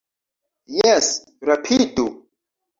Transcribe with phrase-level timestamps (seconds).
[0.77, 1.11] Jes,
[1.53, 2.09] rapidu